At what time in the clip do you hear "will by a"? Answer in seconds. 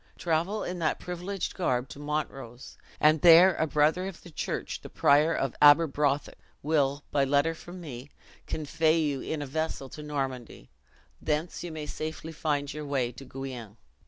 6.63-7.25